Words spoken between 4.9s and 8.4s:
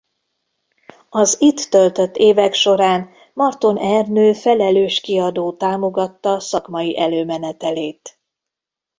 kiadó támogatta szakmai előmenetelét.